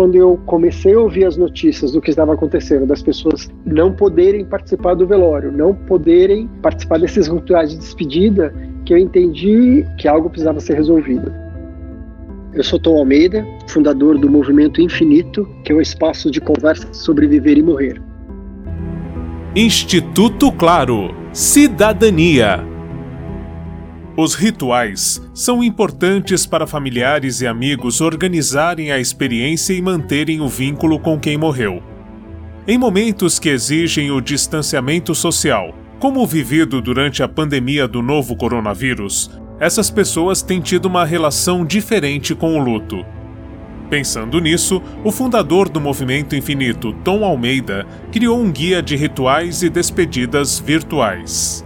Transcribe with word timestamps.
quando 0.00 0.14
eu 0.14 0.40
comecei 0.46 0.94
a 0.94 0.98
ouvir 0.98 1.26
as 1.26 1.36
notícias 1.36 1.92
do 1.92 2.00
que 2.00 2.08
estava 2.08 2.32
acontecendo, 2.32 2.86
das 2.86 3.02
pessoas 3.02 3.50
não 3.66 3.92
poderem 3.92 4.46
participar 4.46 4.94
do 4.94 5.06
velório, 5.06 5.52
não 5.52 5.74
poderem 5.74 6.48
participar 6.62 6.98
desses 7.00 7.28
rituais 7.28 7.68
de 7.68 7.76
despedida, 7.76 8.50
que 8.86 8.94
eu 8.94 8.96
entendi 8.96 9.86
que 9.98 10.08
algo 10.08 10.30
precisava 10.30 10.58
ser 10.58 10.72
resolvido. 10.72 11.30
Eu 12.54 12.64
sou 12.64 12.78
Tom 12.78 12.96
Almeida, 12.96 13.46
fundador 13.68 14.16
do 14.16 14.26
Movimento 14.26 14.80
Infinito, 14.80 15.46
que 15.64 15.70
é 15.70 15.74
um 15.74 15.82
espaço 15.82 16.30
de 16.30 16.40
conversa 16.40 16.88
sobre 16.94 17.26
viver 17.26 17.58
e 17.58 17.62
morrer. 17.62 18.00
Instituto 19.54 20.50
Claro 20.50 21.14
Cidadania 21.30 22.64
os 24.20 24.34
rituais 24.34 25.18
são 25.32 25.64
importantes 25.64 26.44
para 26.44 26.66
familiares 26.66 27.40
e 27.40 27.46
amigos 27.46 28.02
organizarem 28.02 28.92
a 28.92 28.98
experiência 28.98 29.72
e 29.72 29.80
manterem 29.80 30.42
o 30.42 30.46
vínculo 30.46 30.98
com 30.98 31.18
quem 31.18 31.38
morreu. 31.38 31.82
Em 32.68 32.76
momentos 32.76 33.38
que 33.38 33.48
exigem 33.48 34.10
o 34.10 34.20
distanciamento 34.20 35.14
social, 35.14 35.74
como 35.98 36.20
o 36.20 36.26
vivido 36.26 36.82
durante 36.82 37.22
a 37.22 37.28
pandemia 37.28 37.88
do 37.88 38.02
novo 38.02 38.36
coronavírus, 38.36 39.30
essas 39.58 39.90
pessoas 39.90 40.42
têm 40.42 40.60
tido 40.60 40.84
uma 40.84 41.06
relação 41.06 41.64
diferente 41.64 42.34
com 42.34 42.58
o 42.58 42.62
luto. 42.62 43.02
Pensando 43.88 44.38
nisso, 44.38 44.82
o 45.02 45.10
fundador 45.10 45.66
do 45.70 45.80
Movimento 45.80 46.36
Infinito, 46.36 46.92
Tom 47.02 47.24
Almeida, 47.24 47.86
criou 48.12 48.38
um 48.38 48.52
guia 48.52 48.82
de 48.82 48.96
rituais 48.96 49.62
e 49.62 49.70
despedidas 49.70 50.60
virtuais. 50.60 51.64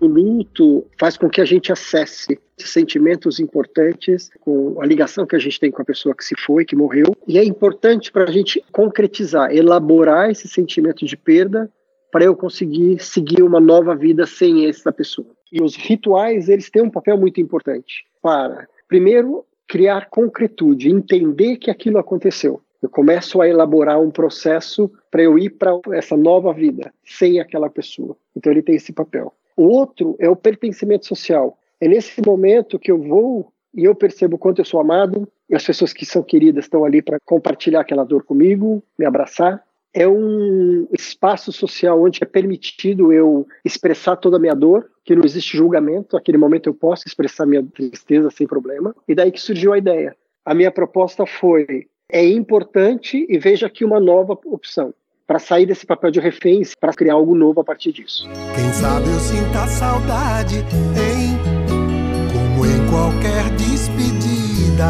O 0.00 0.06
luto 0.06 0.86
faz 0.98 1.16
com 1.16 1.28
que 1.28 1.40
a 1.40 1.44
gente 1.44 1.72
acesse 1.72 2.38
sentimentos 2.56 3.40
importantes, 3.40 4.30
com 4.40 4.80
a 4.80 4.86
ligação 4.86 5.26
que 5.26 5.34
a 5.34 5.38
gente 5.38 5.58
tem 5.58 5.70
com 5.70 5.82
a 5.82 5.84
pessoa 5.84 6.14
que 6.14 6.24
se 6.24 6.34
foi, 6.38 6.64
que 6.64 6.76
morreu, 6.76 7.16
e 7.26 7.38
é 7.38 7.44
importante 7.44 8.12
para 8.12 8.24
a 8.24 8.30
gente 8.30 8.62
concretizar, 8.72 9.54
elaborar 9.54 10.30
esse 10.30 10.46
sentimento 10.46 11.04
de 11.04 11.16
perda 11.16 11.70
para 12.12 12.24
eu 12.24 12.34
conseguir 12.34 13.00
seguir 13.00 13.42
uma 13.42 13.60
nova 13.60 13.94
vida 13.94 14.26
sem 14.26 14.66
essa 14.66 14.92
pessoa. 14.92 15.28
E 15.52 15.62
os 15.62 15.76
rituais, 15.76 16.48
eles 16.48 16.70
têm 16.70 16.82
um 16.82 16.90
papel 16.90 17.18
muito 17.18 17.40
importante 17.40 18.04
para, 18.22 18.68
primeiro, 18.86 19.44
criar 19.66 20.08
concretude, 20.08 20.90
entender 20.90 21.56
que 21.56 21.70
aquilo 21.70 21.98
aconteceu. 21.98 22.60
Eu 22.80 22.88
começo 22.88 23.40
a 23.40 23.48
elaborar 23.48 24.00
um 24.00 24.10
processo 24.10 24.90
para 25.10 25.22
eu 25.22 25.38
ir 25.38 25.50
para 25.50 25.72
essa 25.92 26.16
nova 26.16 26.52
vida 26.52 26.92
sem 27.04 27.40
aquela 27.40 27.68
pessoa. 27.68 28.16
Então 28.36 28.52
ele 28.52 28.62
tem 28.62 28.76
esse 28.76 28.92
papel. 28.92 29.34
O 29.58 29.64
outro 29.64 30.14
é 30.20 30.30
o 30.30 30.36
pertencimento 30.36 31.04
social. 31.04 31.58
É 31.80 31.88
nesse 31.88 32.22
momento 32.24 32.78
que 32.78 32.92
eu 32.92 33.02
vou 33.02 33.52
e 33.74 33.84
eu 33.84 33.92
percebo 33.92 34.38
quanto 34.38 34.60
eu 34.60 34.64
sou 34.64 34.78
amado, 34.78 35.28
e 35.50 35.56
as 35.56 35.66
pessoas 35.66 35.92
que 35.92 36.06
são 36.06 36.22
queridas 36.22 36.66
estão 36.66 36.84
ali 36.84 37.02
para 37.02 37.18
compartilhar 37.24 37.80
aquela 37.80 38.04
dor 38.04 38.22
comigo, 38.22 38.80
me 38.96 39.04
abraçar. 39.04 39.60
É 39.92 40.06
um 40.06 40.86
espaço 40.92 41.50
social 41.50 42.00
onde 42.00 42.20
é 42.22 42.26
permitido 42.26 43.12
eu 43.12 43.48
expressar 43.64 44.14
toda 44.14 44.36
a 44.36 44.40
minha 44.40 44.54
dor, 44.54 44.88
que 45.04 45.16
não 45.16 45.24
existe 45.24 45.56
julgamento. 45.56 46.14
Naquele 46.14 46.38
momento 46.38 46.68
eu 46.68 46.74
posso 46.74 47.08
expressar 47.08 47.44
minha 47.44 47.64
tristeza 47.64 48.30
sem 48.30 48.46
problema. 48.46 48.94
E 49.08 49.14
daí 49.14 49.32
que 49.32 49.40
surgiu 49.40 49.72
a 49.72 49.78
ideia. 49.78 50.16
A 50.44 50.54
minha 50.54 50.70
proposta 50.70 51.26
foi: 51.26 51.88
é 52.12 52.24
importante 52.24 53.26
e 53.28 53.36
veja 53.38 53.66
aqui 53.66 53.84
uma 53.84 53.98
nova 53.98 54.38
opção 54.44 54.94
para 55.28 55.38
sair 55.38 55.66
desse 55.66 55.84
papel 55.84 56.10
de 56.10 56.20
reféns, 56.20 56.74
para 56.74 56.94
criar 56.94 57.12
algo 57.12 57.34
novo 57.34 57.60
a 57.60 57.64
partir 57.64 57.92
disso. 57.92 58.26
Quem 58.54 58.72
sabe 58.72 59.08
eu 59.08 59.20
sinta 59.20 59.66
saudade, 59.66 60.56
hein? 60.56 61.36
Como 62.32 62.64
em 62.64 62.88
qualquer 62.88 63.54
despedida. 63.56 64.88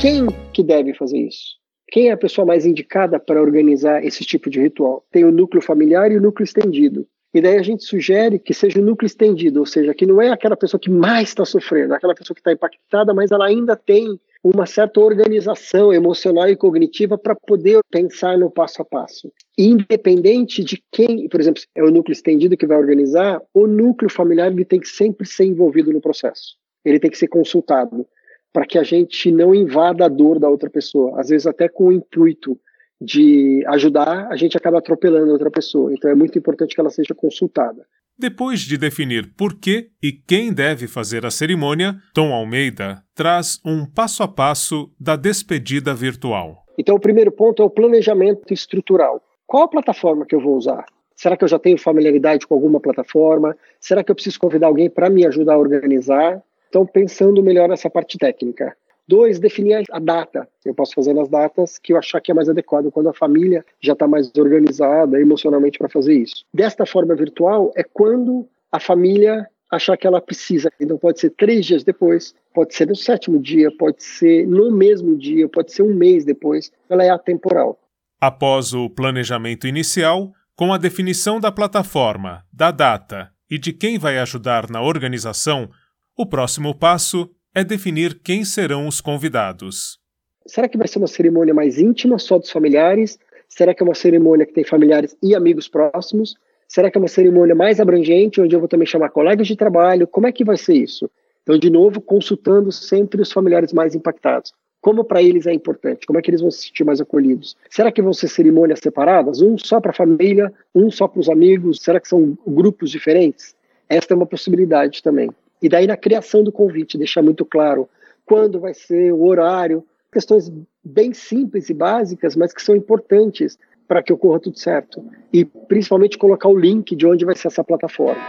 Quem 0.00 0.26
que 0.54 0.62
deve 0.62 0.94
fazer 0.94 1.18
isso? 1.18 1.60
Quem 1.88 2.08
é 2.08 2.12
a 2.12 2.16
pessoa 2.16 2.46
mais 2.46 2.64
indicada 2.64 3.20
para 3.20 3.42
organizar 3.42 4.02
esse 4.02 4.24
tipo 4.24 4.48
de 4.48 4.58
ritual? 4.58 5.04
Tem 5.12 5.26
o 5.26 5.30
núcleo 5.30 5.60
familiar 5.60 6.10
e 6.10 6.16
o 6.16 6.22
núcleo 6.22 6.44
estendido. 6.44 7.06
E 7.34 7.42
daí 7.42 7.58
a 7.58 7.62
gente 7.62 7.84
sugere 7.84 8.38
que 8.38 8.54
seja 8.54 8.80
o 8.80 8.82
núcleo 8.82 9.06
estendido, 9.06 9.60
ou 9.60 9.66
seja, 9.66 9.92
que 9.92 10.06
não 10.06 10.22
é 10.22 10.30
aquela 10.30 10.56
pessoa 10.56 10.80
que 10.80 10.90
mais 10.90 11.28
está 11.28 11.44
sofrendo, 11.44 11.92
é 11.92 11.96
aquela 11.98 12.14
pessoa 12.14 12.34
que 12.34 12.40
está 12.40 12.52
impactada, 12.52 13.12
mas 13.12 13.30
ela 13.30 13.46
ainda 13.46 13.76
tem 13.76 14.18
uma 14.42 14.66
certa 14.66 15.00
organização 15.00 15.92
emocional 15.92 16.48
e 16.48 16.56
cognitiva 16.56 17.16
para 17.16 17.34
poder 17.34 17.80
pensar 17.90 18.36
no 18.36 18.50
passo 18.50 18.82
a 18.82 18.84
passo. 18.84 19.32
Independente 19.56 20.64
de 20.64 20.82
quem, 20.90 21.28
por 21.28 21.40
exemplo, 21.40 21.62
é 21.76 21.82
o 21.82 21.90
núcleo 21.90 22.12
estendido 22.12 22.56
que 22.56 22.66
vai 22.66 22.76
organizar, 22.76 23.40
o 23.54 23.66
núcleo 23.66 24.10
familiar 24.10 24.50
ele 24.50 24.64
tem 24.64 24.80
que 24.80 24.88
sempre 24.88 25.26
ser 25.26 25.44
envolvido 25.44 25.92
no 25.92 26.00
processo. 26.00 26.56
Ele 26.84 26.98
tem 26.98 27.10
que 27.10 27.18
ser 27.18 27.28
consultado 27.28 28.04
para 28.52 28.66
que 28.66 28.78
a 28.78 28.82
gente 28.82 29.30
não 29.30 29.54
invada 29.54 30.04
a 30.04 30.08
dor 30.08 30.40
da 30.40 30.48
outra 30.48 30.68
pessoa. 30.68 31.20
Às 31.20 31.28
vezes 31.28 31.46
até 31.46 31.68
com 31.68 31.86
o 31.86 31.92
intuito 31.92 32.58
de 33.00 33.64
ajudar, 33.68 34.28
a 34.28 34.36
gente 34.36 34.56
acaba 34.56 34.78
atropelando 34.78 35.30
a 35.30 35.32
outra 35.32 35.50
pessoa. 35.50 35.92
Então 35.92 36.10
é 36.10 36.14
muito 36.14 36.36
importante 36.36 36.74
que 36.74 36.80
ela 36.80 36.90
seja 36.90 37.14
consultada. 37.14 37.86
Depois 38.22 38.60
de 38.60 38.78
definir 38.78 39.34
por 39.36 39.58
que 39.58 39.88
e 40.00 40.12
quem 40.12 40.52
deve 40.52 40.86
fazer 40.86 41.26
a 41.26 41.30
cerimônia, 41.30 41.96
Tom 42.14 42.32
Almeida 42.32 43.02
traz 43.16 43.58
um 43.66 43.84
passo 43.84 44.22
a 44.22 44.28
passo 44.28 44.88
da 44.98 45.16
despedida 45.16 45.92
virtual. 45.92 46.64
Então, 46.78 46.94
o 46.94 47.00
primeiro 47.00 47.32
ponto 47.32 47.60
é 47.60 47.64
o 47.64 47.68
planejamento 47.68 48.54
estrutural. 48.54 49.20
Qual 49.44 49.64
a 49.64 49.68
plataforma 49.68 50.24
que 50.24 50.36
eu 50.36 50.40
vou 50.40 50.56
usar? 50.56 50.84
Será 51.16 51.36
que 51.36 51.42
eu 51.42 51.48
já 51.48 51.58
tenho 51.58 51.76
familiaridade 51.76 52.46
com 52.46 52.54
alguma 52.54 52.78
plataforma? 52.78 53.56
Será 53.80 54.04
que 54.04 54.12
eu 54.12 54.14
preciso 54.14 54.38
convidar 54.38 54.68
alguém 54.68 54.88
para 54.88 55.10
me 55.10 55.26
ajudar 55.26 55.54
a 55.54 55.58
organizar? 55.58 56.40
Então, 56.68 56.86
pensando 56.86 57.42
melhor 57.42 57.68
nessa 57.68 57.90
parte 57.90 58.18
técnica. 58.18 58.76
Dois, 59.06 59.38
definir 59.38 59.84
a 59.90 59.98
data. 59.98 60.48
Eu 60.64 60.74
posso 60.74 60.94
fazer 60.94 61.12
nas 61.12 61.28
datas 61.28 61.78
que 61.78 61.92
eu 61.92 61.98
achar 61.98 62.20
que 62.20 62.30
é 62.30 62.34
mais 62.34 62.48
adequado, 62.48 62.90
quando 62.90 63.08
a 63.08 63.14
família 63.14 63.64
já 63.80 63.92
está 63.94 64.06
mais 64.06 64.30
organizada 64.36 65.20
emocionalmente 65.20 65.78
para 65.78 65.88
fazer 65.88 66.14
isso. 66.14 66.44
Desta 66.54 66.86
forma 66.86 67.14
virtual, 67.14 67.72
é 67.76 67.82
quando 67.82 68.48
a 68.70 68.78
família 68.78 69.48
achar 69.70 69.96
que 69.96 70.06
ela 70.06 70.20
precisa. 70.20 70.70
Então 70.78 70.98
pode 70.98 71.18
ser 71.18 71.30
três 71.30 71.64
dias 71.64 71.82
depois, 71.82 72.34
pode 72.54 72.74
ser 72.74 72.86
no 72.86 72.94
sétimo 72.94 73.40
dia, 73.40 73.70
pode 73.76 74.04
ser 74.04 74.46
no 74.46 74.70
mesmo 74.70 75.16
dia, 75.16 75.48
pode 75.48 75.72
ser 75.72 75.82
um 75.82 75.94
mês 75.94 76.24
depois. 76.24 76.70
Ela 76.88 77.04
é 77.04 77.10
atemporal. 77.10 77.78
Após 78.20 78.74
o 78.74 78.88
planejamento 78.88 79.66
inicial, 79.66 80.32
com 80.54 80.72
a 80.72 80.78
definição 80.78 81.40
da 81.40 81.50
plataforma, 81.50 82.44
da 82.52 82.70
data 82.70 83.32
e 83.50 83.58
de 83.58 83.72
quem 83.72 83.98
vai 83.98 84.18
ajudar 84.18 84.70
na 84.70 84.82
organização, 84.82 85.70
o 86.16 86.26
próximo 86.26 86.74
passo 86.74 87.28
é 87.54 87.62
definir 87.62 88.20
quem 88.22 88.44
serão 88.44 88.86
os 88.86 89.00
convidados. 89.00 89.98
Será 90.46 90.68
que 90.68 90.78
vai 90.78 90.88
ser 90.88 90.98
uma 90.98 91.06
cerimônia 91.06 91.52
mais 91.52 91.78
íntima, 91.78 92.18
só 92.18 92.38
dos 92.38 92.50
familiares? 92.50 93.18
Será 93.48 93.74
que 93.74 93.82
é 93.82 93.84
uma 93.84 93.94
cerimônia 93.94 94.46
que 94.46 94.52
tem 94.52 94.64
familiares 94.64 95.16
e 95.22 95.34
amigos 95.34 95.68
próximos? 95.68 96.34
Será 96.66 96.90
que 96.90 96.96
é 96.96 97.00
uma 97.00 97.08
cerimônia 97.08 97.54
mais 97.54 97.78
abrangente, 97.78 98.40
onde 98.40 98.56
eu 98.56 98.60
vou 98.60 98.68
também 98.68 98.86
chamar 98.86 99.10
colegas 99.10 99.46
de 99.46 99.54
trabalho? 99.54 100.06
Como 100.06 100.26
é 100.26 100.32
que 100.32 100.44
vai 100.44 100.56
ser 100.56 100.74
isso? 100.74 101.10
Então, 101.42 101.58
de 101.58 101.68
novo, 101.68 102.00
consultando 102.00 102.72
sempre 102.72 103.20
os 103.20 103.30
familiares 103.30 103.72
mais 103.72 103.94
impactados. 103.94 104.52
Como 104.80 105.04
para 105.04 105.22
eles 105.22 105.46
é 105.46 105.52
importante? 105.52 106.06
Como 106.06 106.18
é 106.18 106.22
que 106.22 106.30
eles 106.30 106.40
vão 106.40 106.50
se 106.50 106.62
sentir 106.62 106.82
mais 106.82 107.00
acolhidos? 107.00 107.56
Será 107.70 107.92
que 107.92 108.02
vão 108.02 108.12
ser 108.12 108.28
cerimônias 108.28 108.80
separadas? 108.80 109.42
Um 109.42 109.58
só 109.58 109.80
para 109.80 109.90
a 109.90 109.94
família, 109.94 110.52
um 110.74 110.90
só 110.90 111.06
para 111.06 111.20
os 111.20 111.28
amigos? 111.28 111.80
Será 111.82 112.00
que 112.00 112.08
são 112.08 112.36
grupos 112.46 112.90
diferentes? 112.90 113.54
Esta 113.88 114.14
é 114.14 114.16
uma 114.16 114.26
possibilidade 114.26 115.02
também. 115.02 115.30
E 115.62 115.68
daí 115.68 115.86
na 115.86 115.96
criação 115.96 116.42
do 116.42 116.50
convite, 116.50 116.98
deixar 116.98 117.22
muito 117.22 117.44
claro 117.44 117.88
quando 118.26 118.58
vai 118.58 118.74
ser, 118.74 119.12
o 119.12 119.24
horário, 119.24 119.84
questões 120.12 120.52
bem 120.84 121.12
simples 121.14 121.70
e 121.70 121.74
básicas, 121.74 122.34
mas 122.34 122.52
que 122.52 122.60
são 122.60 122.74
importantes 122.74 123.58
para 123.86 124.02
que 124.02 124.12
ocorra 124.12 124.40
tudo 124.40 124.58
certo. 124.58 125.04
E 125.32 125.44
principalmente 125.44 126.18
colocar 126.18 126.48
o 126.48 126.58
link 126.58 126.96
de 126.96 127.06
onde 127.06 127.24
vai 127.24 127.36
ser 127.36 127.48
essa 127.48 127.62
plataforma. 127.62 128.20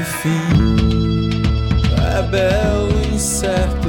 Enfim, 0.00 1.48
é 2.00 2.22
belo 2.30 3.14
incerto, 3.14 3.88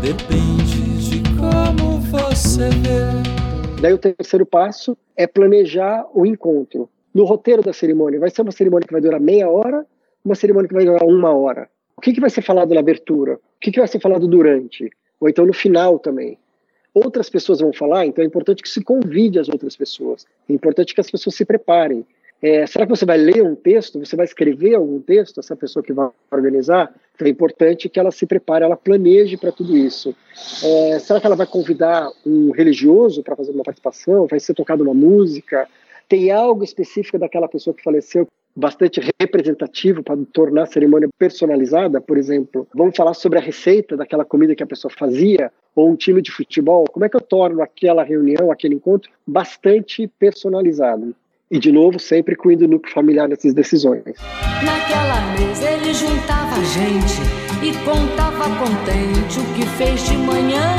depende 0.00 1.08
de 1.08 1.22
como 1.38 2.00
você 2.00 2.68
vê. 2.68 3.80
Daí 3.80 3.92
o 3.92 3.98
terceiro 3.98 4.46
passo 4.46 4.96
é 5.16 5.26
planejar 5.26 6.06
o 6.14 6.24
encontro. 6.24 6.88
No 7.14 7.24
roteiro 7.24 7.62
da 7.62 7.72
cerimônia, 7.72 8.18
vai 8.18 8.30
ser 8.30 8.42
uma 8.42 8.50
cerimônia 8.50 8.86
que 8.86 8.92
vai 8.92 9.00
durar 9.00 9.20
meia 9.20 9.48
hora, 9.48 9.86
uma 10.24 10.34
cerimônia 10.34 10.68
que 10.68 10.74
vai 10.74 10.84
durar 10.84 11.04
uma 11.04 11.32
hora. 11.32 11.68
O 11.96 12.00
que, 12.00 12.12
que 12.12 12.20
vai 12.20 12.30
ser 12.30 12.42
falado 12.42 12.74
na 12.74 12.80
abertura? 12.80 13.34
O 13.34 13.60
que, 13.60 13.70
que 13.70 13.78
vai 13.78 13.88
ser 13.88 14.00
falado 14.00 14.26
durante? 14.26 14.90
Ou 15.20 15.28
então 15.28 15.46
no 15.46 15.52
final 15.52 15.98
também? 15.98 16.38
Outras 16.92 17.28
pessoas 17.28 17.60
vão 17.60 17.72
falar, 17.72 18.06
então 18.06 18.22
é 18.22 18.26
importante 18.26 18.62
que 18.62 18.68
se 18.68 18.82
convide 18.82 19.38
as 19.38 19.48
outras 19.48 19.74
pessoas. 19.76 20.26
É 20.48 20.52
importante 20.52 20.94
que 20.94 21.00
as 21.00 21.10
pessoas 21.10 21.34
se 21.34 21.44
preparem. 21.44 22.06
É, 22.40 22.66
será 22.66 22.84
que 22.84 22.90
você 22.94 23.06
vai 23.06 23.16
ler 23.16 23.42
um 23.42 23.54
texto? 23.54 23.98
Você 23.98 24.14
vai 24.14 24.26
escrever 24.26 24.74
algum 24.74 25.00
texto? 25.00 25.40
Essa 25.40 25.56
pessoa 25.56 25.82
que 25.82 25.92
vai 25.92 26.10
organizar? 26.30 26.94
Então 27.14 27.26
é 27.26 27.30
importante 27.30 27.88
que 27.88 27.98
ela 27.98 28.10
se 28.10 28.26
prepare, 28.26 28.64
ela 28.64 28.76
planeje 28.76 29.36
para 29.36 29.50
tudo 29.50 29.76
isso. 29.76 30.14
É, 30.62 30.98
será 30.98 31.20
que 31.20 31.26
ela 31.26 31.36
vai 31.36 31.46
convidar 31.46 32.08
um 32.26 32.50
religioso 32.50 33.22
para 33.22 33.34
fazer 33.34 33.52
uma 33.52 33.64
participação? 33.64 34.26
Vai 34.26 34.38
ser 34.40 34.52
tocada 34.52 34.82
uma 34.82 34.94
música? 34.94 35.66
Tem 36.08 36.30
algo 36.30 36.62
específico 36.62 37.18
daquela 37.18 37.48
pessoa 37.48 37.72
que 37.74 37.82
faleceu 37.82 38.28
bastante 38.56 39.00
representativo 39.20 40.02
para 40.02 40.16
tornar 40.32 40.62
a 40.62 40.66
cerimônia 40.66 41.08
personalizada, 41.18 42.00
por 42.00 42.16
exemplo, 42.16 42.68
vamos 42.74 42.96
falar 42.96 43.14
sobre 43.14 43.38
a 43.38 43.42
receita 43.42 43.96
daquela 43.96 44.24
comida 44.24 44.54
que 44.54 44.62
a 44.62 44.66
pessoa 44.66 44.92
fazia, 44.96 45.50
ou 45.74 45.90
um 45.90 45.96
time 45.96 46.22
de 46.22 46.30
futebol, 46.30 46.84
como 46.92 47.04
é 47.04 47.08
que 47.08 47.16
eu 47.16 47.20
torno 47.20 47.62
aquela 47.62 48.04
reunião, 48.04 48.52
aquele 48.52 48.76
encontro 48.76 49.10
bastante 49.26 50.06
personalizado? 50.18 51.14
E, 51.50 51.58
de 51.58 51.70
novo, 51.70 51.98
sempre 51.98 52.34
incluindo 52.34 52.64
o 52.64 52.68
núcleo 52.68 52.92
familiar 52.92 53.28
nessas 53.28 53.52
decisões. 53.52 54.04
Naquela 54.64 55.20
mesa 55.38 55.70
ele 55.70 55.92
juntava 55.92 56.56
gente 56.64 57.20
e 57.62 57.72
contava 57.84 58.44
contente 58.58 59.40
o 59.40 59.54
que 59.54 59.66
fez 59.76 60.04
de 60.06 60.16
manhã. 60.16 60.76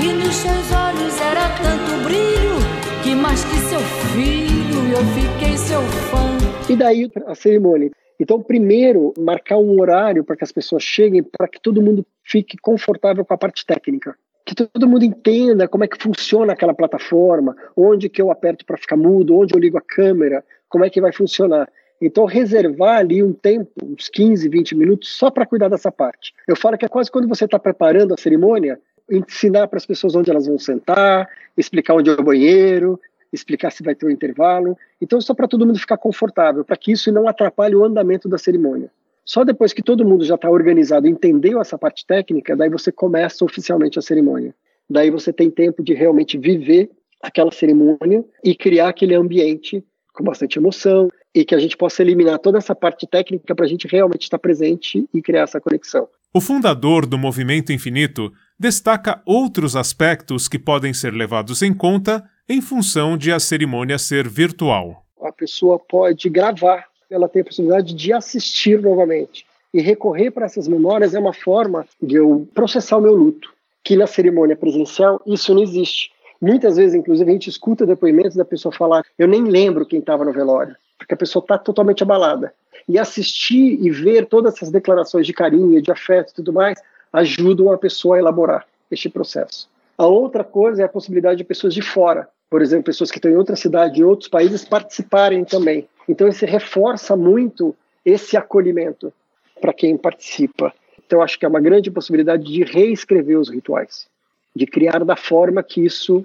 E 0.00 0.12
nos 0.12 0.34
seus 0.34 0.72
olhos 0.72 1.20
era 1.20 1.48
tanto 1.60 2.04
brilho 2.04 2.56
que 3.02 3.14
mais 3.14 3.44
que 3.44 3.56
seu 3.68 3.80
filho 3.80 4.65
eu 4.92 5.04
fiquei 5.14 5.56
seu 5.56 5.82
fã. 5.82 6.72
E 6.72 6.76
daí 6.76 7.10
a 7.26 7.34
cerimônia. 7.34 7.90
Então, 8.18 8.42
primeiro, 8.42 9.12
marcar 9.18 9.58
um 9.58 9.80
horário 9.80 10.24
para 10.24 10.36
que 10.36 10.44
as 10.44 10.52
pessoas 10.52 10.82
cheguem, 10.82 11.22
para 11.22 11.48
que 11.48 11.60
todo 11.60 11.82
mundo 11.82 12.04
fique 12.24 12.56
confortável 12.56 13.24
com 13.24 13.34
a 13.34 13.38
parte 13.38 13.64
técnica 13.64 14.16
que 14.46 14.54
todo 14.54 14.86
mundo 14.86 15.04
entenda 15.04 15.66
como 15.66 15.82
é 15.82 15.88
que 15.88 16.00
funciona 16.00 16.52
aquela 16.52 16.72
plataforma, 16.72 17.56
onde 17.76 18.08
que 18.08 18.22
eu 18.22 18.30
aperto 18.30 18.64
para 18.64 18.76
ficar 18.76 18.96
mudo, 18.96 19.36
onde 19.36 19.52
eu 19.52 19.58
ligo 19.58 19.76
a 19.76 19.82
câmera, 19.82 20.44
como 20.68 20.84
é 20.84 20.88
que 20.88 21.00
vai 21.00 21.12
funcionar. 21.12 21.68
Então, 22.00 22.24
reservar 22.26 22.98
ali 22.98 23.24
um 23.24 23.32
tempo, 23.32 23.72
uns 23.82 24.08
15, 24.08 24.48
20 24.48 24.76
minutos, 24.76 25.16
só 25.16 25.32
para 25.32 25.46
cuidar 25.46 25.68
dessa 25.68 25.90
parte. 25.90 26.32
Eu 26.46 26.54
falo 26.54 26.78
que 26.78 26.84
é 26.84 26.88
quase 26.88 27.10
quando 27.10 27.26
você 27.26 27.44
está 27.44 27.58
preparando 27.58 28.14
a 28.14 28.16
cerimônia, 28.16 28.78
ensinar 29.10 29.66
para 29.66 29.78
as 29.78 29.86
pessoas 29.86 30.14
onde 30.14 30.30
elas 30.30 30.46
vão 30.46 30.58
sentar, 30.58 31.28
explicar 31.56 31.94
onde 31.94 32.10
é 32.10 32.12
o 32.12 32.22
banheiro, 32.22 33.00
explicar 33.32 33.70
se 33.70 33.82
vai 33.82 33.94
ter 33.94 34.06
um 34.06 34.10
intervalo. 34.10 34.76
Então, 35.00 35.20
só 35.20 35.34
para 35.34 35.48
todo 35.48 35.66
mundo 35.66 35.78
ficar 35.78 35.96
confortável, 35.96 36.64
para 36.64 36.76
que 36.76 36.92
isso 36.92 37.10
não 37.12 37.28
atrapalhe 37.28 37.74
o 37.74 37.84
andamento 37.84 38.28
da 38.28 38.38
cerimônia. 38.38 38.90
Só 39.24 39.42
depois 39.42 39.72
que 39.72 39.82
todo 39.82 40.04
mundo 40.04 40.24
já 40.24 40.36
está 40.36 40.48
organizado, 40.48 41.08
entendeu 41.08 41.60
essa 41.60 41.76
parte 41.76 42.06
técnica, 42.06 42.54
daí 42.54 42.70
você 42.70 42.92
começa 42.92 43.44
oficialmente 43.44 43.98
a 43.98 44.02
cerimônia. 44.02 44.54
Daí 44.88 45.10
você 45.10 45.32
tem 45.32 45.50
tempo 45.50 45.82
de 45.82 45.94
realmente 45.94 46.38
viver 46.38 46.90
aquela 47.20 47.50
cerimônia 47.50 48.24
e 48.44 48.54
criar 48.54 48.88
aquele 48.88 49.14
ambiente 49.14 49.84
com 50.12 50.22
bastante 50.22 50.58
emoção 50.58 51.10
e 51.34 51.44
que 51.44 51.54
a 51.54 51.58
gente 51.58 51.76
possa 51.76 52.02
eliminar 52.02 52.38
toda 52.38 52.58
essa 52.58 52.74
parte 52.74 53.06
técnica 53.06 53.54
para 53.54 53.64
a 53.64 53.68
gente 53.68 53.86
realmente 53.86 54.22
estar 54.22 54.38
presente 54.38 55.06
e 55.12 55.20
criar 55.20 55.42
essa 55.42 55.60
conexão. 55.60 56.08
O 56.32 56.40
fundador 56.40 57.04
do 57.04 57.18
Movimento 57.18 57.72
Infinito 57.72 58.32
destaca 58.58 59.20
outros 59.26 59.74
aspectos 59.74 60.48
que 60.48 60.58
podem 60.58 60.94
ser 60.94 61.12
levados 61.12 61.62
em 61.62 61.74
conta 61.74 62.24
em 62.48 62.60
função 62.60 63.16
de 63.16 63.32
a 63.32 63.40
cerimônia 63.40 63.98
ser 63.98 64.28
virtual. 64.28 65.04
A 65.20 65.32
pessoa 65.32 65.78
pode 65.78 66.28
gravar 66.28 66.86
ela 67.10 67.28
tem 67.28 67.42
a 67.42 67.44
possibilidade 67.44 67.94
de 67.94 68.12
assistir 68.12 68.80
novamente. 68.80 69.46
E 69.72 69.80
recorrer 69.80 70.30
para 70.30 70.46
essas 70.46 70.66
memórias 70.66 71.14
é 71.14 71.18
uma 71.18 71.32
forma 71.32 71.86
de 72.00 72.16
eu 72.16 72.48
processar 72.54 72.96
o 72.96 73.00
meu 73.00 73.14
luto, 73.14 73.52
que 73.84 73.96
na 73.96 74.06
cerimônia 74.06 74.56
presencial 74.56 75.20
isso 75.26 75.54
não 75.54 75.62
existe. 75.62 76.10
Muitas 76.40 76.76
vezes, 76.76 76.94
inclusive, 76.94 77.30
a 77.30 77.32
gente 77.32 77.50
escuta 77.50 77.86
depoimentos 77.86 78.36
da 78.36 78.44
pessoa 78.44 78.72
falar: 78.72 79.04
Eu 79.18 79.28
nem 79.28 79.44
lembro 79.44 79.86
quem 79.86 80.00
estava 80.00 80.24
no 80.24 80.32
velório, 80.32 80.76
porque 80.98 81.14
a 81.14 81.16
pessoa 81.16 81.42
está 81.42 81.58
totalmente 81.58 82.02
abalada. 82.02 82.52
E 82.88 82.98
assistir 82.98 83.78
e 83.80 83.90
ver 83.90 84.26
todas 84.26 84.54
essas 84.54 84.70
declarações 84.70 85.26
de 85.26 85.32
carinho, 85.32 85.82
de 85.82 85.90
afeto 85.90 86.30
e 86.30 86.34
tudo 86.34 86.52
mais 86.52 86.80
ajudam 87.12 87.72
a 87.72 87.78
pessoa 87.78 88.16
a 88.16 88.18
elaborar 88.18 88.66
este 88.90 89.08
processo. 89.08 89.68
A 89.98 90.06
outra 90.06 90.44
coisa 90.44 90.82
é 90.82 90.84
a 90.84 90.88
possibilidade 90.88 91.38
de 91.38 91.44
pessoas 91.44 91.72
de 91.72 91.82
fora, 91.82 92.28
por 92.48 92.62
exemplo, 92.62 92.84
pessoas 92.84 93.10
que 93.10 93.18
estão 93.18 93.30
em 93.30 93.36
outra 93.36 93.56
cidade, 93.56 94.00
em 94.00 94.04
outros 94.04 94.28
países, 94.28 94.64
participarem 94.64 95.44
também. 95.44 95.88
Então, 96.08 96.28
isso 96.28 96.46
reforça 96.46 97.16
muito 97.16 97.74
esse 98.04 98.36
acolhimento 98.36 99.12
para 99.60 99.72
quem 99.72 99.96
participa. 99.96 100.72
Então, 101.04 101.22
acho 101.22 101.38
que 101.38 101.44
é 101.44 101.48
uma 101.48 101.60
grande 101.60 101.90
possibilidade 101.90 102.44
de 102.44 102.62
reescrever 102.62 103.38
os 103.38 103.50
rituais, 103.50 104.06
de 104.54 104.66
criar 104.66 105.04
da 105.04 105.16
forma 105.16 105.62
que 105.62 105.84
isso 105.84 106.24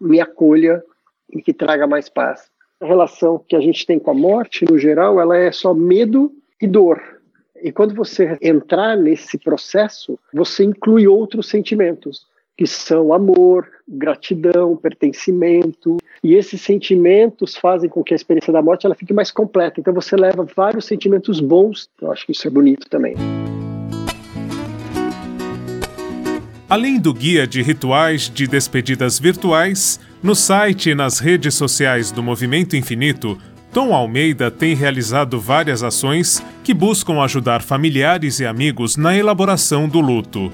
me 0.00 0.20
acolha 0.20 0.82
e 1.32 1.40
que 1.40 1.52
traga 1.52 1.86
mais 1.86 2.08
paz. 2.08 2.48
A 2.80 2.86
relação 2.86 3.44
que 3.46 3.54
a 3.54 3.60
gente 3.60 3.86
tem 3.86 3.98
com 3.98 4.10
a 4.10 4.14
morte, 4.14 4.64
no 4.64 4.78
geral, 4.78 5.20
ela 5.20 5.36
é 5.36 5.52
só 5.52 5.74
medo 5.74 6.32
e 6.60 6.66
dor. 6.66 7.00
E 7.62 7.70
quando 7.70 7.94
você 7.94 8.38
entrar 8.40 8.96
nesse 8.96 9.38
processo, 9.38 10.18
você 10.32 10.64
inclui 10.64 11.06
outros 11.06 11.48
sentimentos 11.48 12.26
que 12.60 12.66
são 12.66 13.14
amor, 13.14 13.66
gratidão, 13.88 14.76
pertencimento. 14.76 15.96
E 16.22 16.34
esses 16.34 16.60
sentimentos 16.60 17.56
fazem 17.56 17.88
com 17.88 18.04
que 18.04 18.12
a 18.12 18.16
experiência 18.16 18.52
da 18.52 18.60
morte 18.60 18.84
ela 18.84 18.94
fique 18.94 19.14
mais 19.14 19.30
completa. 19.30 19.80
Então 19.80 19.94
você 19.94 20.14
leva 20.14 20.46
vários 20.54 20.84
sentimentos 20.84 21.40
bons. 21.40 21.88
Eu 22.02 22.12
acho 22.12 22.26
que 22.26 22.32
isso 22.32 22.46
é 22.46 22.50
bonito 22.50 22.86
também. 22.90 23.14
Além 26.68 27.00
do 27.00 27.14
guia 27.14 27.46
de 27.46 27.62
rituais 27.62 28.28
de 28.28 28.46
despedidas 28.46 29.18
virtuais, 29.18 29.98
no 30.22 30.34
site 30.34 30.90
e 30.90 30.94
nas 30.94 31.18
redes 31.18 31.54
sociais 31.54 32.12
do 32.12 32.22
Movimento 32.22 32.76
Infinito, 32.76 33.38
Tom 33.72 33.94
Almeida 33.94 34.50
tem 34.50 34.74
realizado 34.74 35.40
várias 35.40 35.82
ações 35.82 36.44
que 36.62 36.74
buscam 36.74 37.22
ajudar 37.22 37.62
familiares 37.62 38.38
e 38.38 38.44
amigos 38.44 38.98
na 38.98 39.16
elaboração 39.16 39.88
do 39.88 40.00
luto. 40.00 40.52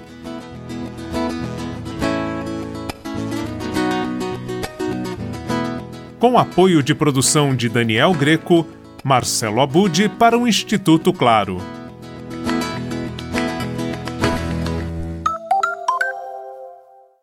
Com 6.18 6.38
apoio 6.38 6.82
de 6.82 6.94
produção 6.94 7.54
de 7.54 7.68
Daniel 7.68 8.12
Greco, 8.12 8.66
Marcelo 9.04 9.60
Abud 9.60 10.08
para 10.18 10.38
o 10.38 10.48
Instituto 10.48 11.12
Claro. 11.12 11.75